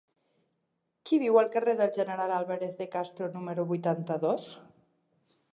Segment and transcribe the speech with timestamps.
[1.09, 4.53] Qui viu al carrer del General Álvarez de Castro número vuitanta-dos?